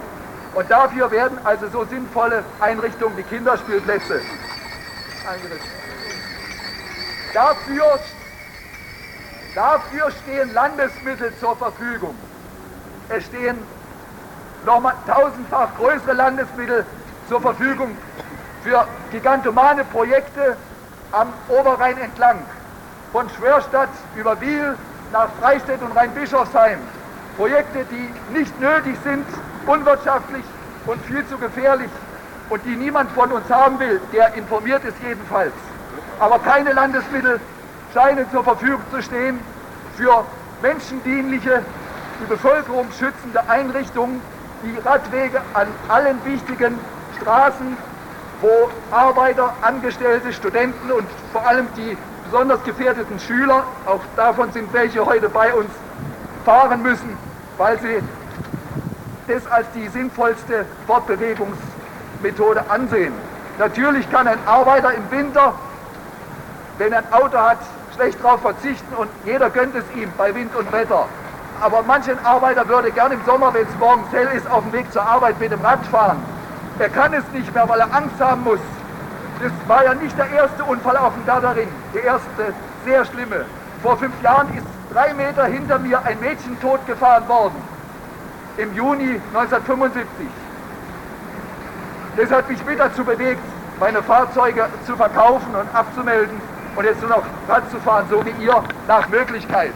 [0.54, 4.20] Und dafür werden also so sinnvolle Einrichtungen wie Kinderspielplätze
[5.26, 5.70] eingerichtet.
[7.32, 8.00] Dafür,
[9.54, 12.14] dafür stehen Landesmittel zur Verfügung.
[13.08, 13.58] Es stehen
[14.66, 16.84] nochmal tausendfach größere Landesmittel
[17.28, 17.96] zur Verfügung
[18.64, 20.56] für gigantomane Projekte
[21.12, 22.38] am Oberrhein entlang.
[23.12, 24.76] Von Schwörstadt über Wiel
[25.12, 26.78] nach Freistädt und Rheinbischofsheim.
[27.36, 29.24] Projekte, die nicht nötig sind,
[29.66, 30.44] unwirtschaftlich
[30.86, 31.90] und viel zu gefährlich
[32.48, 35.52] und die niemand von uns haben will, der informiert ist jedenfalls.
[36.18, 37.40] Aber keine Landesmittel
[37.94, 39.40] scheinen zur Verfügung zu stehen
[39.96, 40.24] für
[40.62, 41.62] menschendienliche
[42.20, 44.20] die Bevölkerung schützende Einrichtung
[44.62, 46.78] die Radwege an allen wichtigen
[47.20, 47.76] Straßen,
[48.42, 48.50] wo
[48.94, 51.96] Arbeiter, Angestellte, Studenten und vor allem die
[52.30, 55.70] besonders gefährdeten Schüler, auch davon sind welche heute bei uns,
[56.44, 57.16] fahren müssen,
[57.58, 58.00] weil sie
[59.26, 63.12] das als die sinnvollste Fortbewegungsmethode ansehen.
[63.58, 65.54] Natürlich kann ein Arbeiter im Winter,
[66.78, 67.58] wenn er ein Auto hat,
[67.96, 71.06] schlecht darauf verzichten und jeder gönnt es ihm bei Wind und Wetter.
[71.60, 74.90] Aber manchen Arbeiter würde gern im Sommer, wenn es morgens hell ist, auf dem Weg
[74.92, 76.22] zur Arbeit mit dem Rad fahren.
[76.78, 78.60] Er kann es nicht mehr, weil er Angst haben muss.
[79.40, 82.52] Das war ja nicht der erste Unfall auf dem Gardering, der erste
[82.84, 83.46] sehr schlimme.
[83.82, 87.56] Vor fünf Jahren ist drei Meter hinter mir ein Mädchen totgefahren worden.
[88.58, 90.04] Im Juni 1975.
[92.16, 93.40] Das hat mich mit dazu bewegt,
[93.78, 96.38] meine Fahrzeuge zu verkaufen und abzumelden
[96.76, 99.72] und jetzt nur noch Rad zu fahren, so wie ihr, nach Möglichkeit.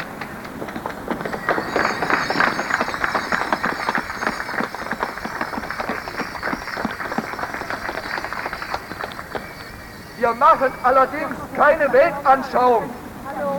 [10.25, 12.85] Wir machen allerdings keine Weltanschauung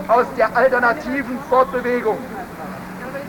[0.08, 2.18] aus der alternativen Fortbewegung.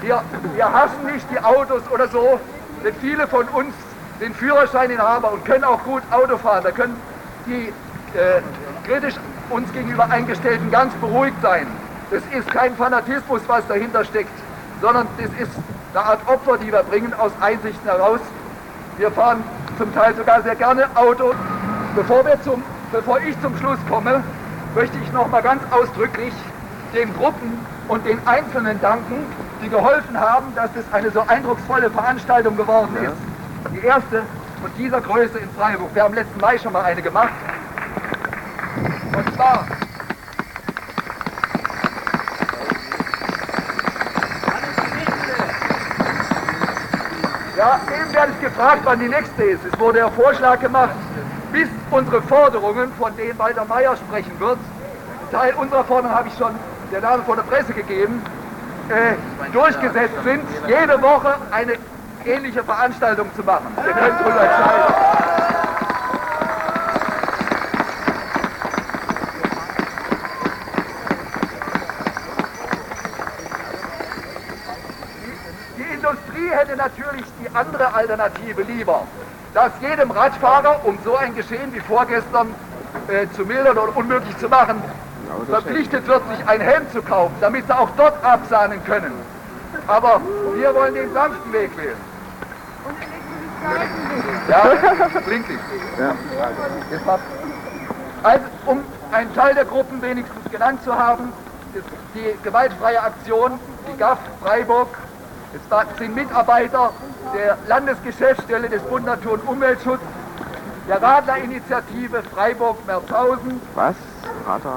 [0.02, 0.24] Wir,
[0.56, 2.40] wir hassen nicht die Autos oder so,
[2.84, 3.76] denn viele von uns
[4.20, 6.64] den Führerschein haben und können auch gut Auto fahren.
[6.64, 7.00] Da können
[7.46, 7.72] die
[8.18, 8.42] äh,
[8.88, 9.14] kritisch
[9.52, 11.68] uns gegenüber Eingestellten ganz beruhigt sein.
[12.10, 14.34] Das ist kein Fanatismus, was dahinter steckt,
[14.82, 15.56] sondern das ist
[15.94, 18.20] eine Art Opfer, die wir bringen aus Einsichten heraus.
[18.98, 19.44] Wir fahren
[19.78, 21.36] zum Teil sogar sehr gerne Auto.
[21.96, 24.24] Bevor, wir zum, bevor ich zum Schluss komme,
[24.76, 26.34] möchte ich noch mal ganz ausdrücklich
[26.94, 29.26] den Gruppen und den Einzelnen danken,
[29.64, 33.74] die geholfen haben, dass es eine so eindrucksvolle Veranstaltung geworden ist.
[33.74, 34.24] Die erste
[34.62, 35.94] von dieser Größe in Freiburg.
[35.94, 37.34] Wir haben letzten Mai schon mal eine gemacht.
[39.16, 39.66] Und zwar
[47.58, 49.66] Ja, eben werde ich gefragt, wann die nächste ist.
[49.66, 50.94] Es wurde ja Vorschlag gemacht,
[51.52, 54.58] bis unsere Forderungen, von denen Walter Mayer sprechen wird,
[55.32, 56.56] Teil unserer Forderung habe ich schon
[56.92, 58.22] der Dame vor der Presse gegeben,
[58.90, 61.74] äh, durchgesetzt sind, jede Woche eine
[62.26, 63.68] ähnliche Veranstaltung zu machen.
[63.86, 64.14] Ihr könnt.
[75.78, 79.04] Die Industrie hätte natürlich die andere Alternative lieber,
[79.58, 82.54] dass jedem Radfahrer, um so ein Geschehen wie vorgestern
[83.08, 84.84] äh, zu mildern oder unmöglich zu machen,
[85.50, 89.14] verpflichtet wird, sich ein Helm zu kaufen, damit sie auch dort absahnen können.
[89.88, 90.22] Aber
[90.54, 91.98] wir wollen den sanften Weg wählen.
[94.48, 95.60] Ja, Blinklicht.
[95.98, 96.14] Ja.
[98.22, 101.34] Also, um einen Teil der Gruppen wenigstens genannt zu haben,
[102.14, 103.60] die gewaltfreie Aktion,
[103.92, 104.90] die GAF Freiburg,
[105.54, 106.92] es sind Mitarbeiter
[107.34, 110.02] der Landesgeschäftsstelle des Bund Natur- und Umweltschutz,
[110.88, 113.62] der Radlerinitiative Freiburg-Merzhausen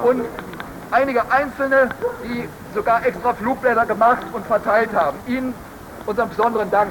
[0.05, 0.25] und
[0.91, 1.89] einige Einzelne,
[2.25, 5.19] die sogar extra Flugblätter gemacht und verteilt haben.
[5.27, 5.55] Ihnen
[6.07, 6.91] unseren besonderen Dank.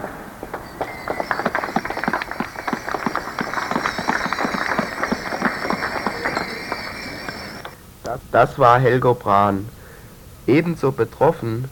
[8.31, 9.67] Das war Helgo Brahn.
[10.47, 11.69] Ebenso betroffen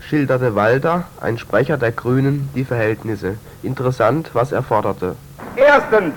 [0.00, 3.36] schilderte Walter, ein Sprecher der Grünen, die Verhältnisse.
[3.62, 5.16] Interessant, was er forderte.
[5.56, 6.14] Erstens.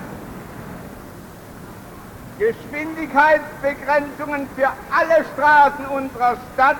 [2.38, 6.78] Geschwindigkeitsbegrenzungen für alle Straßen unserer Stadt,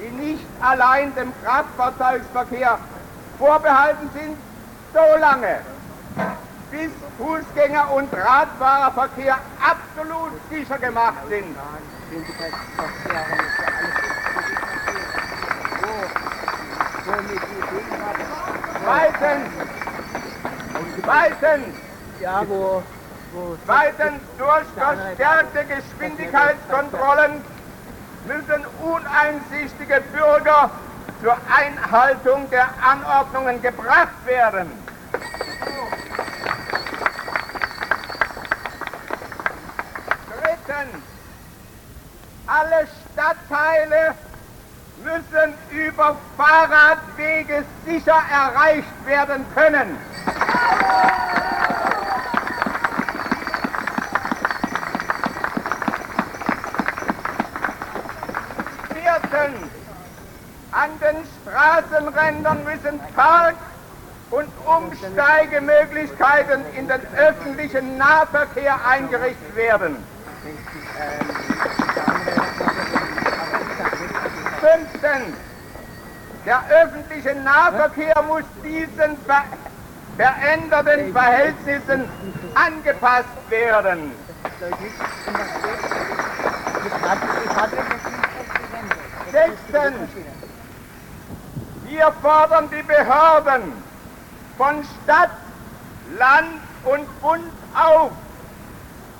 [0.00, 2.78] die nicht allein dem Kraftfahrzeugsverkehr
[3.38, 4.36] vorbehalten sind,
[4.92, 5.60] so lange,
[6.70, 11.56] bis Fußgänger- und Radfahrerverkehr absolut sicher gemacht sind.
[18.82, 19.48] Zweitens,
[21.02, 21.76] zweitens,
[22.20, 22.82] ja, wo,
[23.32, 27.42] wo zweitens durch verstärkte Geschwindigkeitskontrollen
[28.26, 30.70] müssen uneinsichtige Bürger
[31.22, 34.72] zur Einhaltung der Anordnungen gebracht werden.
[40.40, 41.02] Drittens,
[42.46, 44.14] alle Stadtteile
[45.04, 46.16] müssen über
[47.34, 49.98] Fahrradwege sicher erreicht werden können.
[58.92, 59.70] Viertens,
[60.72, 63.56] an den Straßenrändern müssen Park-
[64.30, 69.96] und Umsteigemöglichkeiten in den öffentlichen Nahverkehr eingerichtet werden.
[74.60, 75.36] Fünftens,
[76.46, 79.44] Der öffentliche Nahverkehr muss diesen ver
[80.16, 82.08] veränderten Verhältnissen
[82.54, 84.12] angepasst werden.
[89.32, 90.10] Sechstens,
[91.84, 93.72] wir fordern die Behörden
[94.56, 95.30] von Stadt,
[96.18, 98.12] Land und Bund auf,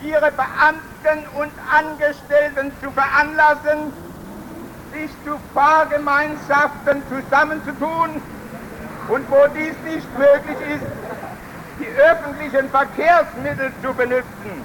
[0.01, 3.93] ihre Beamten und Angestellten zu veranlassen,
[4.95, 8.23] sich zu Fahrgemeinschaften zusammenzutun
[9.09, 10.87] und wo dies nicht möglich ist,
[11.81, 14.65] die öffentlichen Verkehrsmittel zu benutzen.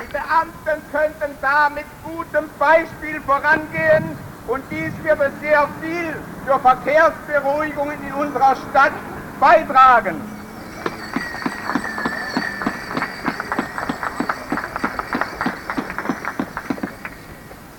[0.00, 6.14] Die Beamten könnten da mit gutem Beispiel vorangehen und dies würde sehr viel
[6.46, 8.92] zur Verkehrsberuhigung in unserer Stadt
[9.40, 10.20] beitragen.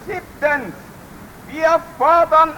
[0.05, 0.73] Siebtens,
[1.47, 2.53] wir fordern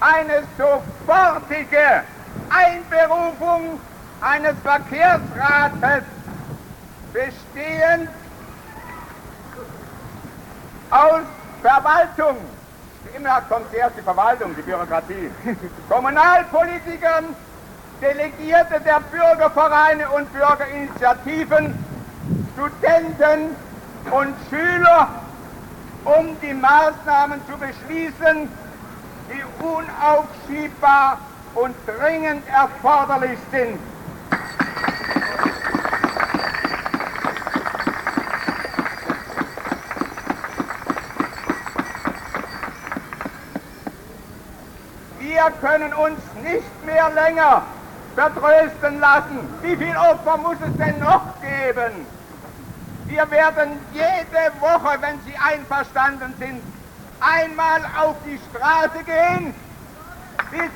[0.00, 2.02] eine sofortige
[2.50, 3.78] Einberufung
[4.20, 6.04] eines Verkehrsrates,
[7.12, 8.08] bestehend
[10.90, 11.22] aus
[11.62, 12.38] Verwaltung,
[13.16, 15.30] immer kommt zuerst die Verwaltung, die Bürokratie,
[15.88, 17.36] Kommunalpolitikern,
[18.00, 21.72] Delegierte der Bürgervereine und Bürgerinitiativen,
[22.54, 23.54] Studenten
[24.10, 25.08] und Schüler,
[26.04, 28.48] um die Maßnahmen zu beschließen,
[29.32, 31.18] die unaufschiebbar
[31.54, 33.78] und dringend erforderlich sind.
[45.18, 47.62] Wir können uns nicht mehr länger
[48.14, 49.38] vertrösten lassen.
[49.62, 52.06] Wie viel Opfer muss es denn noch geben?
[53.06, 56.62] Wir werden jede Woche, wenn Sie einverstanden sind,
[57.22, 59.54] einmal auf die Straße gehen,
[60.50, 60.70] bis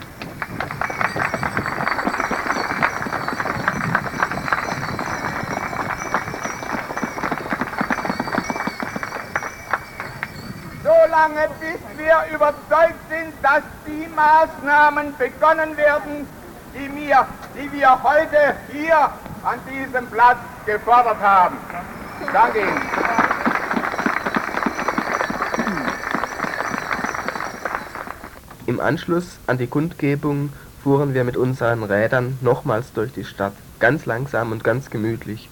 [10.82, 16.28] so lange, bis wir überzeugt sind, dass die Maßnahmen begonnen werden,
[16.74, 19.11] die, mir, die wir heute hier
[19.42, 21.57] an diesem Platz gefordert haben.
[22.32, 22.86] Danke Ihnen.
[28.66, 30.50] Im Anschluss an die Kundgebung
[30.82, 35.48] fuhren wir mit unseren Rädern nochmals durch die Stadt, ganz langsam und ganz gemütlich.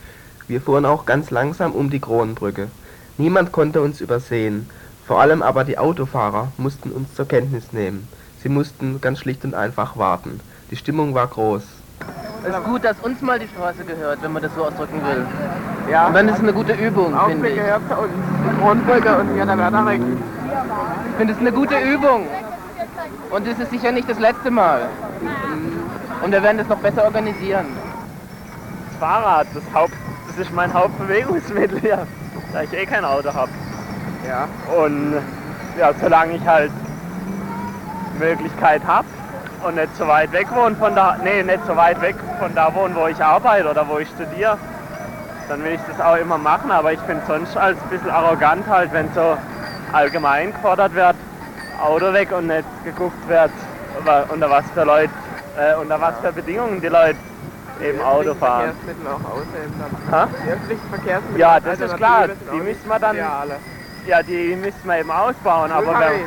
[0.48, 2.68] Wir fuhren auch ganz langsam um die Kronbrücke.
[3.16, 4.68] Niemand konnte uns übersehen,
[5.06, 8.08] vor allem aber die Autofahrer mussten uns zur Kenntnis nehmen.
[8.42, 10.40] Sie mussten ganz schlicht und einfach warten.
[10.72, 11.62] Die Stimmung war groß.
[12.42, 15.24] Es ist gut, dass uns mal die Straße gehört, wenn man das so ausdrücken will.
[15.88, 16.08] Ja.
[16.08, 17.54] Und dann ist es eine gute Übung, finde ich.
[17.54, 18.12] gehört zu uns.
[18.12, 20.16] Die Kronbrücke und hier der Werderring.
[21.10, 22.26] Ich finde es eine gute Übung.
[23.34, 24.82] Und es ist sicher nicht das letzte Mal.
[26.22, 27.66] Und wir werden das noch besser organisieren.
[28.86, 29.94] Das Fahrrad, das, Haupt,
[30.28, 32.06] das ist mein Hauptbewegungsmittel hier,
[32.52, 33.50] da ich eh kein Auto habe.
[34.24, 34.46] Ja.
[34.72, 35.14] Und
[35.76, 36.70] ja, solange ich halt
[38.20, 39.08] Möglichkeit habe
[39.66, 42.72] und nicht so weit weg wohne von da, nee, nicht so weit weg von da
[42.72, 44.58] wohne, wo ich arbeite oder wo ich studiere,
[45.48, 46.70] dann will ich das auch immer machen.
[46.70, 49.36] Aber ich finde sonst als ein bisschen arrogant halt, wenn so
[49.92, 51.16] allgemein gefordert wird,
[51.80, 53.50] Auto weg und nicht geguckt wird,
[54.28, 55.12] unter was für Leute,
[55.58, 57.16] äh, unter was für Bedingungen die Leute
[57.82, 58.72] eben Auto fahren.
[58.84, 60.12] Verkehrsmittel auch ausheben dann.
[60.12, 60.28] Ha?
[60.44, 61.40] Die öffentlichen Verkehrsmittel.
[61.40, 62.28] Ja, das ist klar.
[62.52, 63.56] Die müssen wir dann, reale.
[64.06, 65.72] ja, die müssen wir eben ausbauen.
[65.72, 66.20] Aber Nulltarif.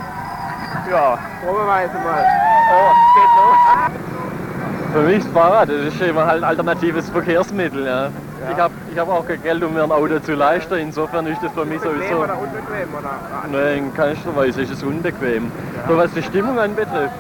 [0.86, 2.26] wenn, ja, Probeweise mal.
[2.74, 4.94] oh, geht los.
[4.94, 7.86] Für mich das Fahrrad, das ist immer halt ein alternatives Verkehrsmittel.
[7.86, 8.10] Ja.
[8.52, 10.76] Ich habe ich hab auch kein Geld, um mir ein Auto zu leisten.
[10.76, 12.16] Insofern ist das für mich sowieso.
[12.16, 13.20] oder unbequem oder?
[13.52, 15.52] Nein, in keinster Weise ist es unbequem.
[15.88, 17.14] So was die Stimmung anbetrifft.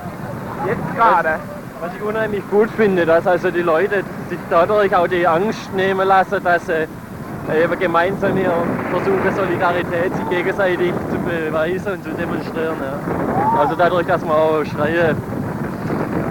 [0.65, 1.39] Jetzt gerade.
[1.79, 6.07] Was ich unheimlich gut finde, dass also die Leute sich dadurch auch die Angst nehmen
[6.07, 6.87] lassen, dass sie
[7.55, 8.51] eben gemeinsam hier
[8.89, 12.75] versuchen, Solidarität sich gegenseitig zu beweisen und zu demonstrieren.
[12.81, 13.59] Ja.
[13.59, 15.15] Also dadurch, dass man auch schreien,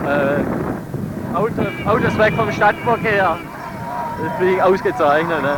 [0.04, 3.38] äh, Auto, Autos weg vom Stadtverkehr,
[4.22, 5.42] das finde ich ausgezeichnet.
[5.42, 5.56] Ne?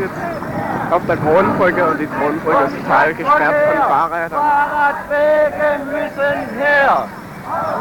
[0.00, 4.40] Jetzt auf der Kronbrücke und die Kronbrücke ist total gesperrt von Fahrrädern.
[4.40, 7.08] Fahrradwege müssen her.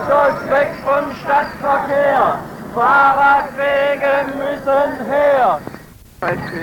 [0.05, 2.39] Stolz weg vom Stadtverkehr.
[2.73, 5.59] Fahrradwege müssen her.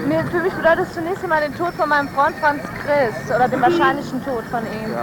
[0.08, 3.46] Mir, für mich bedeutet es zunächst einmal den Tod von meinem Freund Franz Christ oder
[3.46, 4.94] den wahrscheinlichen Tod von ihm.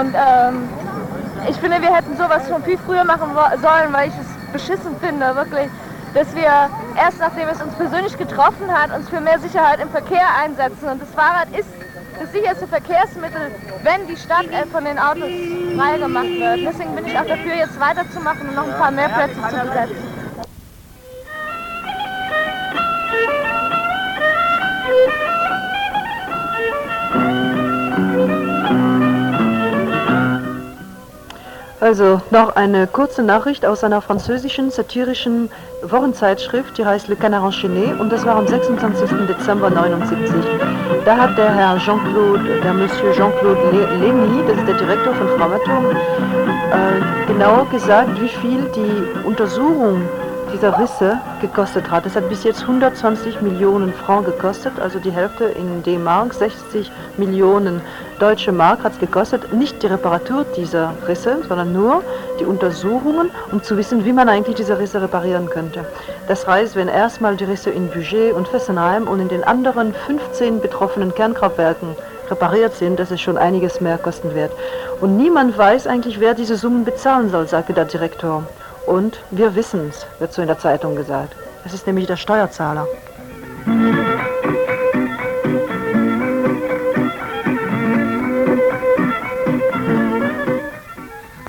[0.00, 0.68] Und ähm,
[1.48, 3.30] ich finde, wir hätten sowas schon viel früher machen
[3.60, 5.68] sollen, weil ich es beschissen finde, wirklich,
[6.16, 10.26] dass wir erst nachdem es uns persönlich getroffen hat, uns für mehr Sicherheit im Verkehr
[10.42, 10.88] einsetzen.
[10.88, 11.68] Und das Fahrrad ist
[12.18, 13.50] das sicherste Verkehrsmittel,
[13.82, 15.28] wenn die Stadt äh, von den Autos
[15.76, 16.60] frei gemacht wird.
[16.66, 20.15] Deswegen bin ich auch dafür, jetzt weiterzumachen und noch ein paar mehr Plätze zu besetzen.
[31.86, 35.50] Also noch eine kurze Nachricht aus einer französischen satirischen
[35.84, 39.08] Wochenzeitschrift, die heißt Le Canard enchaîné und das war am 26.
[39.28, 40.44] Dezember 79.
[41.04, 45.84] Da hat der Herr Jean-Claude, der Monsieur Jean-Claude Leny, das ist der Direktor von Framatom,
[46.72, 50.02] äh, genau gesagt, wie viel die Untersuchung
[50.52, 52.06] dieser Risse gekostet hat.
[52.06, 57.80] Es hat bis jetzt 120 Millionen Franc gekostet, also die Hälfte in D-Mark, 60 Millionen
[58.18, 59.52] deutsche Mark hat es gekostet.
[59.52, 62.02] Nicht die Reparatur dieser Risse, sondern nur
[62.40, 65.84] die Untersuchungen, um zu wissen, wie man eigentlich diese Risse reparieren könnte.
[66.28, 70.60] Das heißt, wenn erstmal die Risse in Budget und Fessenheim und in den anderen 15
[70.60, 71.96] betroffenen Kernkraftwerken
[72.30, 74.52] repariert sind, das ist schon einiges mehr kosten wird.
[75.00, 78.44] Und niemand weiß eigentlich, wer diese Summen bezahlen soll, sagte der Direktor.
[78.86, 81.34] Und wir wissen es, wird so in der Zeitung gesagt.
[81.64, 82.86] Es ist nämlich der Steuerzahler.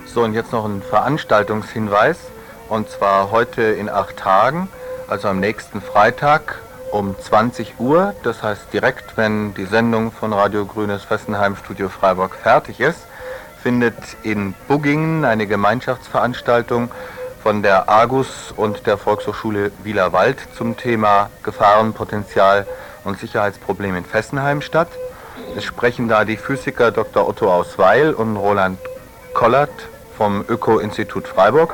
[0.08, 2.18] So, und jetzt noch ein Veranstaltungshinweis.
[2.70, 4.68] Und zwar heute in acht Tagen,
[5.08, 6.60] also am nächsten Freitag
[6.92, 8.16] um 20 Uhr.
[8.24, 13.02] Das heißt direkt, wenn die Sendung von Radio Grünes Fessenheim Studio Freiburg fertig ist,
[13.62, 16.90] findet in Buggingen eine Gemeinschaftsveranstaltung
[17.48, 22.68] von der Argus und der Volkshochschule Wielerwald zum Thema Gefahrenpotenzial
[23.06, 24.90] und Sicherheitsproblem in Fessenheim statt.
[25.56, 27.26] Es sprechen da die Physiker Dr.
[27.26, 28.80] Otto Ausweil und Roland
[29.34, 29.72] Kollert
[30.18, 31.74] vom Öko-Institut Freiburg.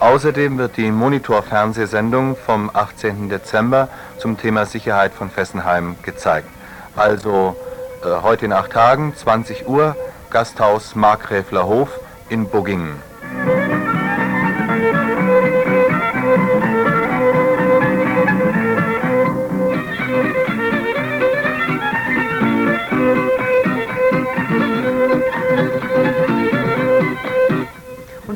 [0.00, 3.30] Außerdem wird die Monitor-Fernsehsendung vom 18.
[3.30, 3.88] Dezember
[4.18, 6.50] zum Thema Sicherheit von Fessenheim gezeigt.
[6.94, 7.56] Also
[8.04, 9.96] äh, heute in acht Tagen, 20 Uhr,
[10.28, 11.88] Gasthaus Markgräfler Hof
[12.28, 13.00] in Buggingen.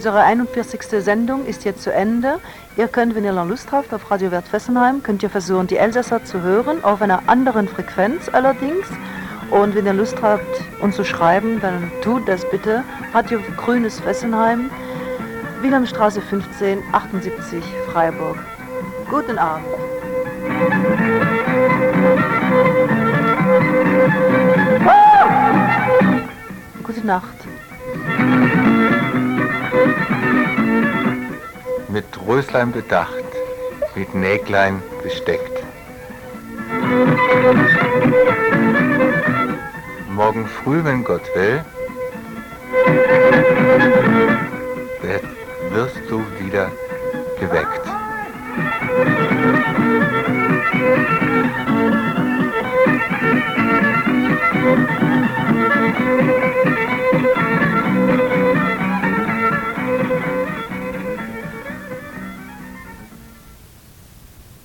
[0.01, 0.81] Unsere 41.
[1.05, 2.41] Sendung ist jetzt zu Ende.
[2.79, 6.25] Ihr könnt, wenn ihr Lust habt, auf Radio Wert Fessenheim, könnt ihr versuchen, die Elsässer
[6.25, 8.87] zu hören, auf einer anderen Frequenz allerdings.
[9.51, 10.47] Und wenn ihr Lust habt,
[10.81, 12.83] uns zu schreiben, dann tut das bitte.
[13.13, 14.71] Radio Grünes Fessenheim,
[15.61, 18.39] Wilhelmstraße 15, 78, Freiburg.
[19.11, 19.67] Guten Abend.
[26.85, 27.40] Gute Nacht.
[31.93, 33.25] Mit Röslein bedacht,
[33.97, 35.65] mit Näglein besteckt.
[40.09, 41.65] Morgen früh, wenn Gott will,